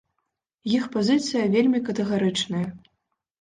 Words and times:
Іх 0.77 0.87
пазіцыя 0.95 1.43
вельмі 1.57 1.83
катэгарычная. 1.91 2.65